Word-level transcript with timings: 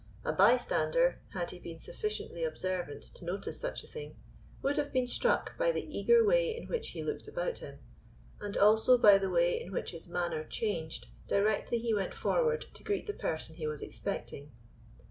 A 0.25 0.33
bystander, 0.33 1.21
had 1.35 1.51
he 1.51 1.59
been 1.59 1.77
sufficiently 1.77 2.43
observant 2.43 3.03
to 3.13 3.23
notice 3.23 3.59
such 3.61 3.83
a 3.83 3.87
thing, 3.87 4.15
would 4.63 4.75
have 4.77 4.91
been 4.91 5.05
struck 5.05 5.55
by 5.59 5.71
the 5.71 5.85
eager 5.95 6.25
way 6.25 6.57
in 6.57 6.67
which 6.67 6.87
he 6.89 7.03
looked 7.03 7.27
about 7.27 7.59
him, 7.59 7.77
and 8.39 8.57
also 8.57 8.97
by 8.97 9.19
the 9.19 9.29
way 9.29 9.61
in 9.61 9.71
which 9.71 9.91
his 9.91 10.07
manner 10.07 10.43
changed 10.43 11.05
directly 11.27 11.77
he 11.77 11.93
went 11.93 12.15
forward 12.15 12.65
to 12.73 12.83
greet 12.83 13.05
the 13.05 13.13
person 13.13 13.57
he 13.57 13.67
was 13.67 13.83
expecting. 13.83 14.51